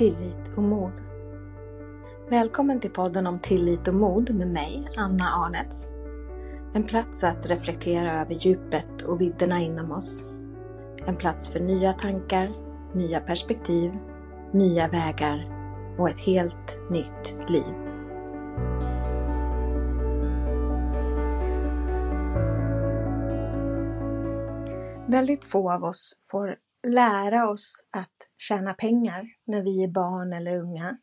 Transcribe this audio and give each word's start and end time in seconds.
tillit 0.00 0.56
och 0.56 0.62
mod. 0.62 0.92
Välkommen 2.30 2.80
till 2.80 2.90
podden 2.90 3.26
om 3.26 3.38
tillit 3.38 3.88
och 3.88 3.94
mod 3.94 4.34
med 4.34 4.48
mig, 4.48 4.88
Anna 4.96 5.24
Arnets. 5.24 5.88
En 6.74 6.82
plats 6.82 7.24
att 7.24 7.46
reflektera 7.46 8.20
över 8.20 8.34
djupet 8.34 9.02
och 9.02 9.20
vidderna 9.20 9.60
inom 9.60 9.92
oss. 9.92 10.24
En 11.06 11.16
plats 11.16 11.48
för 11.48 11.60
nya 11.60 11.92
tankar, 11.92 12.50
nya 12.94 13.20
perspektiv, 13.20 13.92
nya 14.52 14.88
vägar 14.88 15.48
och 15.98 16.08
ett 16.10 16.20
helt 16.20 16.78
nytt 16.90 17.50
liv. 17.50 17.74
Väldigt 25.08 25.44
få 25.44 25.72
av 25.72 25.84
oss 25.84 26.18
får 26.30 26.54
lära 26.82 27.48
oss 27.48 27.84
att 27.90 28.28
tjäna 28.36 28.74
pengar 28.74 29.26
när 29.44 29.62
vi 29.62 29.84
är 29.84 29.88
barn 29.88 30.32
eller 30.32 30.56
unga. 30.56 30.98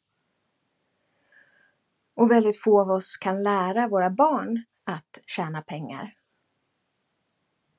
Och 2.16 2.32
väldigt 2.32 2.62
få 2.62 2.82
av 2.82 2.92
oss 2.92 3.18
kan 3.18 3.44
lära 3.44 3.88
våra 3.88 4.10
barn 4.10 4.64
att 4.84 5.20
tjäna 5.28 5.62
pengar. 5.62 6.14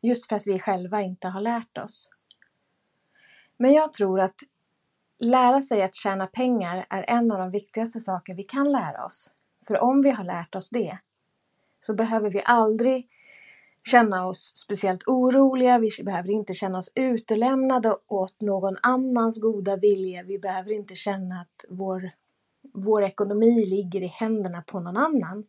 Just 0.00 0.28
för 0.28 0.36
att 0.36 0.46
vi 0.46 0.60
själva 0.60 1.02
inte 1.02 1.28
har 1.28 1.40
lärt 1.40 1.78
oss. 1.78 2.10
Men 3.56 3.72
jag 3.72 3.92
tror 3.92 4.20
att 4.20 4.36
lära 5.18 5.62
sig 5.62 5.82
att 5.82 5.94
tjäna 5.94 6.26
pengar 6.26 6.86
är 6.90 7.04
en 7.08 7.32
av 7.32 7.38
de 7.38 7.50
viktigaste 7.50 8.00
saker 8.00 8.34
vi 8.34 8.42
kan 8.42 8.72
lära 8.72 9.04
oss. 9.04 9.30
För 9.66 9.78
om 9.78 10.02
vi 10.02 10.10
har 10.10 10.24
lärt 10.24 10.54
oss 10.54 10.70
det 10.70 10.98
så 11.80 11.94
behöver 11.94 12.30
vi 12.30 12.42
aldrig 12.44 13.08
känna 13.84 14.26
oss 14.26 14.52
speciellt 14.56 15.02
oroliga, 15.06 15.78
vi 15.78 15.90
behöver 16.04 16.30
inte 16.30 16.54
känna 16.54 16.78
oss 16.78 16.92
utelämnade 16.94 17.96
åt 18.06 18.40
någon 18.40 18.76
annans 18.82 19.40
goda 19.40 19.76
vilja, 19.76 20.22
vi 20.22 20.38
behöver 20.38 20.72
inte 20.72 20.94
känna 20.94 21.40
att 21.40 21.64
vår, 21.68 22.10
vår 22.72 23.02
ekonomi 23.04 23.66
ligger 23.66 24.02
i 24.02 24.06
händerna 24.06 24.62
på 24.62 24.80
någon 24.80 24.96
annan. 24.96 25.46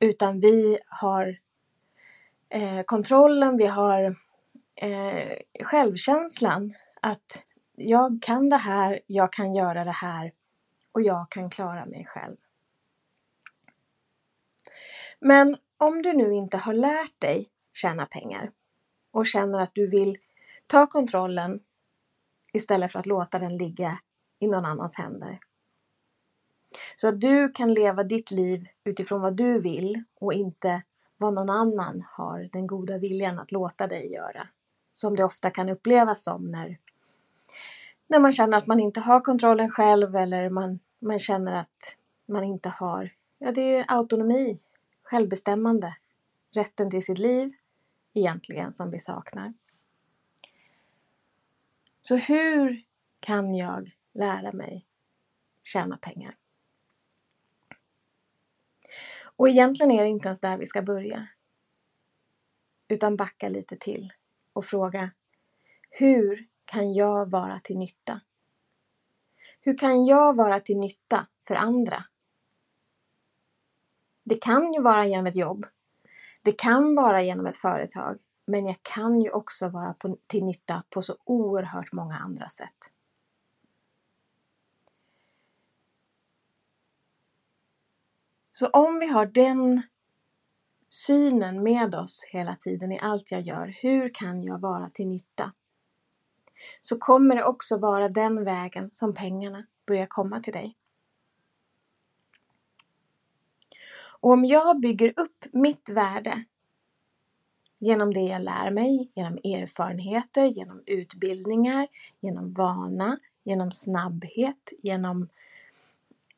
Utan 0.00 0.40
vi 0.40 0.78
har 0.86 1.38
eh, 2.48 2.82
kontrollen, 2.82 3.56
vi 3.56 3.66
har 3.66 4.16
eh, 4.76 5.64
självkänslan 5.64 6.74
att 7.00 7.42
jag 7.76 8.18
kan 8.22 8.48
det 8.48 8.56
här, 8.56 9.00
jag 9.06 9.32
kan 9.32 9.54
göra 9.54 9.84
det 9.84 9.90
här 9.90 10.32
och 10.92 11.02
jag 11.02 11.30
kan 11.30 11.50
klara 11.50 11.86
mig 11.86 12.06
själv. 12.08 12.36
Men 15.20 15.56
om 15.78 16.02
du 16.02 16.12
nu 16.12 16.34
inte 16.34 16.56
har 16.56 16.74
lärt 16.74 17.20
dig 17.20 17.48
tjäna 17.72 18.06
pengar 18.06 18.50
och 19.10 19.26
känner 19.26 19.62
att 19.62 19.74
du 19.74 19.86
vill 19.86 20.18
ta 20.66 20.86
kontrollen 20.86 21.60
istället 22.52 22.92
för 22.92 22.98
att 22.98 23.06
låta 23.06 23.38
den 23.38 23.56
ligga 23.56 23.98
i 24.38 24.46
någon 24.46 24.64
annans 24.64 24.96
händer. 24.96 25.38
Så 26.96 27.08
att 27.08 27.20
du 27.20 27.48
kan 27.48 27.74
leva 27.74 28.02
ditt 28.02 28.30
liv 28.30 28.66
utifrån 28.84 29.20
vad 29.20 29.36
du 29.36 29.60
vill 29.60 30.04
och 30.20 30.32
inte 30.32 30.82
vad 31.16 31.34
någon 31.34 31.50
annan 31.50 32.04
har 32.06 32.48
den 32.52 32.66
goda 32.66 32.98
viljan 32.98 33.38
att 33.38 33.52
låta 33.52 33.86
dig 33.86 34.12
göra. 34.12 34.48
Som 34.92 35.16
det 35.16 35.24
ofta 35.24 35.50
kan 35.50 35.68
upplevas 35.68 36.24
som 36.24 36.50
när, 36.50 36.78
när 38.06 38.18
man 38.18 38.32
känner 38.32 38.58
att 38.58 38.66
man 38.66 38.80
inte 38.80 39.00
har 39.00 39.20
kontrollen 39.20 39.70
själv 39.70 40.16
eller 40.16 40.50
man, 40.50 40.78
man 40.98 41.18
känner 41.18 41.56
att 41.56 41.96
man 42.28 42.44
inte 42.44 42.68
har, 42.68 43.10
ja 43.38 43.52
det 43.52 43.76
är 43.76 43.84
autonomi 43.88 44.60
självbestämmande, 45.06 45.96
rätten 46.54 46.90
till 46.90 47.04
sitt 47.04 47.18
liv 47.18 47.50
egentligen 48.14 48.72
som 48.72 48.90
vi 48.90 48.98
saknar. 48.98 49.54
Så 52.00 52.16
hur 52.16 52.82
kan 53.20 53.54
jag 53.54 53.90
lära 54.14 54.52
mig 54.52 54.86
tjäna 55.62 55.96
pengar? 55.96 56.36
Och 59.36 59.48
egentligen 59.48 59.90
är 59.90 60.02
det 60.02 60.08
inte 60.08 60.28
ens 60.28 60.40
där 60.40 60.58
vi 60.58 60.66
ska 60.66 60.82
börja. 60.82 61.28
Utan 62.88 63.16
backa 63.16 63.48
lite 63.48 63.76
till 63.76 64.12
och 64.52 64.64
fråga 64.64 65.10
Hur 65.90 66.46
kan 66.64 66.94
jag 66.94 67.30
vara 67.30 67.58
till 67.58 67.78
nytta? 67.78 68.20
Hur 69.60 69.78
kan 69.78 70.06
jag 70.06 70.36
vara 70.36 70.60
till 70.60 70.78
nytta 70.78 71.26
för 71.46 71.54
andra? 71.54 72.04
Det 74.28 74.36
kan 74.36 74.72
ju 74.72 74.82
vara 74.82 75.06
genom 75.06 75.26
ett 75.26 75.36
jobb. 75.36 75.66
Det 76.42 76.52
kan 76.52 76.94
vara 76.94 77.22
genom 77.22 77.46
ett 77.46 77.56
företag. 77.56 78.18
Men 78.46 78.66
jag 78.66 78.76
kan 78.82 79.20
ju 79.20 79.30
också 79.30 79.68
vara 79.68 79.94
på, 79.94 80.18
till 80.26 80.44
nytta 80.44 80.82
på 80.90 81.02
så 81.02 81.16
oerhört 81.24 81.92
många 81.92 82.18
andra 82.18 82.48
sätt. 82.48 82.90
Så 88.52 88.66
om 88.66 88.98
vi 88.98 89.06
har 89.06 89.26
den 89.26 89.82
synen 90.88 91.62
med 91.62 91.94
oss 91.94 92.24
hela 92.28 92.56
tiden 92.56 92.92
i 92.92 92.98
allt 92.98 93.30
jag 93.30 93.40
gör, 93.40 93.74
hur 93.82 94.14
kan 94.14 94.42
jag 94.42 94.58
vara 94.58 94.90
till 94.90 95.08
nytta? 95.08 95.52
Så 96.80 96.98
kommer 96.98 97.36
det 97.36 97.44
också 97.44 97.78
vara 97.78 98.08
den 98.08 98.44
vägen 98.44 98.88
som 98.92 99.14
pengarna 99.14 99.66
börjar 99.86 100.06
komma 100.06 100.40
till 100.40 100.52
dig. 100.52 100.76
Och 104.20 104.30
om 104.30 104.44
jag 104.44 104.80
bygger 104.80 105.12
upp 105.16 105.44
mitt 105.52 105.88
värde 105.88 106.44
genom 107.78 108.14
det 108.14 108.20
jag 108.20 108.42
lär 108.42 108.70
mig, 108.70 109.10
genom 109.14 109.34
erfarenheter, 109.34 110.46
genom 110.46 110.82
utbildningar, 110.86 111.88
genom 112.20 112.52
vana, 112.52 113.18
genom 113.44 113.72
snabbhet, 113.72 114.72
genom 114.82 115.28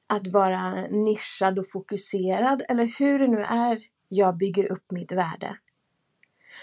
att 0.06 0.26
vara 0.26 0.86
nischad 0.86 1.58
och 1.58 1.70
fokuserad 1.70 2.62
eller 2.68 2.98
hur 2.98 3.18
det 3.18 3.28
nu 3.28 3.42
är 3.42 3.82
jag 4.08 4.36
bygger 4.36 4.72
upp 4.72 4.90
mitt 4.90 5.12
värde 5.12 5.58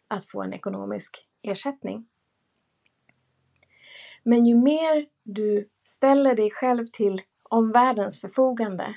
att 0.08 0.26
få 0.26 0.42
en 0.42 0.54
ekonomisk 0.54 1.28
ersättning. 1.42 2.08
Men 4.24 4.46
ju 4.46 4.56
mer 4.56 5.08
du 5.24 5.70
ställer 5.84 6.36
dig 6.36 6.52
själv 6.52 6.86
till 6.86 7.22
omvärldens 7.52 8.22
förfogande, 8.22 8.96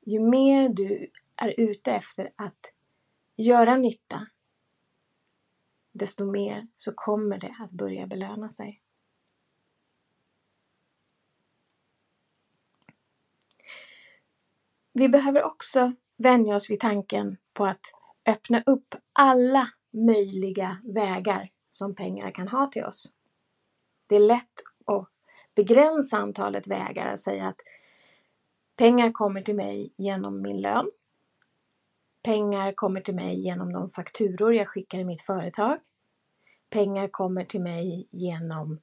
ju 0.00 0.20
mer 0.20 0.68
du 0.68 1.10
är 1.36 1.60
ute 1.60 1.92
efter 1.92 2.32
att 2.36 2.72
göra 3.36 3.76
nytta, 3.76 4.26
desto 5.92 6.24
mer 6.24 6.68
så 6.76 6.92
kommer 6.94 7.38
det 7.38 7.56
att 7.60 7.72
börja 7.72 8.06
belöna 8.06 8.50
sig. 8.50 8.82
Vi 14.92 15.08
behöver 15.08 15.42
också 15.42 15.92
vänja 16.16 16.56
oss 16.56 16.70
vid 16.70 16.80
tanken 16.80 17.36
på 17.52 17.66
att 17.66 17.94
öppna 18.26 18.62
upp 18.66 18.94
alla 19.12 19.68
möjliga 19.90 20.80
vägar 20.84 21.50
som 21.70 21.94
pengar 21.94 22.30
kan 22.30 22.48
ha 22.48 22.66
till 22.66 22.84
oss. 22.84 23.12
Det 24.06 24.16
är 24.16 24.20
lätt 24.20 24.62
att 24.86 25.11
begränsa 25.54 26.16
antalet 26.16 26.66
vägar 26.66 27.12
och 27.12 27.20
säga 27.20 27.46
att 27.46 27.60
pengar 28.76 29.12
kommer 29.12 29.42
till 29.42 29.56
mig 29.56 29.92
genom 29.96 30.42
min 30.42 30.60
lön. 30.60 30.90
Pengar 32.22 32.72
kommer 32.72 33.00
till 33.00 33.14
mig 33.14 33.40
genom 33.40 33.72
de 33.72 33.90
fakturor 33.90 34.54
jag 34.54 34.68
skickar 34.68 34.98
i 34.98 35.04
mitt 35.04 35.20
företag. 35.20 35.78
Pengar 36.70 37.08
kommer 37.08 37.44
till 37.44 37.60
mig 37.60 38.08
genom 38.10 38.80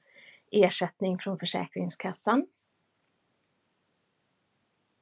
ersättning 0.50 1.18
från 1.18 1.38
Försäkringskassan. 1.38 2.46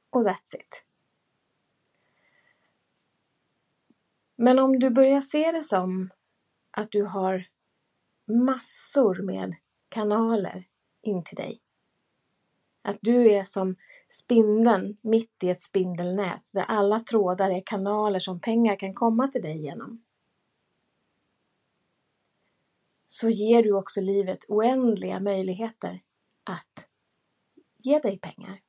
Och 0.09 0.23
that's 0.23 0.55
it. 0.55 0.85
Men 4.35 4.59
om 4.59 4.79
du 4.79 4.89
börjar 4.89 5.21
se 5.21 5.51
det 5.51 5.63
som 5.63 6.09
att 6.71 6.91
du 6.91 7.03
har 7.03 7.45
massor 8.25 9.21
med 9.23 9.55
kanaler 9.89 10.67
in 11.01 11.23
till 11.23 11.37
dig. 11.37 11.59
Att 12.81 12.97
du 13.01 13.31
är 13.31 13.43
som 13.43 13.75
spindeln 14.09 14.97
mitt 15.01 15.43
i 15.43 15.49
ett 15.49 15.61
spindelnät 15.61 16.49
där 16.53 16.63
alla 16.63 16.99
trådar 16.99 17.49
är 17.49 17.63
kanaler 17.65 18.19
som 18.19 18.39
pengar 18.39 18.75
kan 18.75 18.93
komma 18.93 19.27
till 19.27 19.41
dig 19.41 19.63
genom. 19.63 20.03
Så 23.05 23.29
ger 23.29 23.63
du 23.63 23.73
också 23.73 24.01
livet 24.01 24.45
oändliga 24.49 25.19
möjligheter 25.19 26.01
att 26.43 26.87
ge 27.77 27.99
dig 27.99 28.19
pengar. 28.19 28.61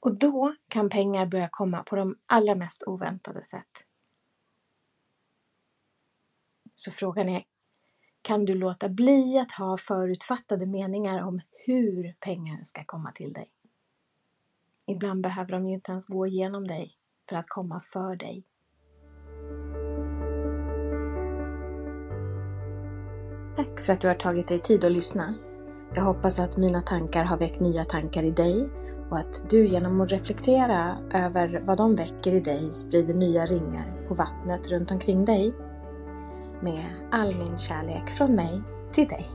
Och 0.00 0.18
då 0.18 0.54
kan 0.68 0.88
pengar 0.88 1.26
börja 1.26 1.48
komma 1.48 1.82
på 1.82 1.96
de 1.96 2.18
allra 2.26 2.54
mest 2.54 2.82
oväntade 2.86 3.42
sätt. 3.42 3.86
Så 6.74 6.90
frågan 6.90 7.28
är, 7.28 7.44
kan 8.22 8.44
du 8.44 8.54
låta 8.54 8.88
bli 8.88 9.38
att 9.38 9.52
ha 9.52 9.76
förutfattade 9.76 10.66
meningar 10.66 11.22
om 11.22 11.40
hur 11.66 12.12
pengar 12.20 12.64
ska 12.64 12.84
komma 12.84 13.12
till 13.12 13.32
dig? 13.32 13.50
Ibland 14.86 15.22
behöver 15.22 15.50
de 15.50 15.68
ju 15.68 15.74
inte 15.74 15.90
ens 15.92 16.06
gå 16.06 16.26
igenom 16.26 16.66
dig 16.66 16.94
för 17.28 17.36
att 17.36 17.48
komma 17.48 17.80
för 17.80 18.16
dig. 18.16 18.44
Tack 23.56 23.80
för 23.80 23.92
att 23.92 24.00
du 24.00 24.08
har 24.08 24.14
tagit 24.14 24.48
dig 24.48 24.58
tid 24.58 24.84
att 24.84 24.92
lyssna. 24.92 25.34
Jag 25.94 26.02
hoppas 26.02 26.38
att 26.38 26.56
mina 26.56 26.80
tankar 26.80 27.24
har 27.24 27.38
väckt 27.38 27.60
nya 27.60 27.84
tankar 27.84 28.22
i 28.22 28.30
dig 28.30 28.70
och 29.10 29.18
att 29.18 29.50
du 29.50 29.66
genom 29.66 30.00
att 30.00 30.12
reflektera 30.12 30.96
över 31.12 31.62
vad 31.66 31.76
de 31.76 31.96
väcker 31.96 32.32
i 32.32 32.40
dig 32.40 32.72
sprider 32.72 33.14
nya 33.14 33.46
ringar 33.46 34.06
på 34.08 34.14
vattnet 34.14 34.70
runt 34.70 34.90
omkring 34.90 35.24
dig. 35.24 35.54
Med 36.62 36.84
all 37.10 37.34
min 37.34 37.58
kärlek 37.58 38.10
från 38.10 38.34
mig 38.34 38.62
till 38.92 39.08
dig. 39.08 39.26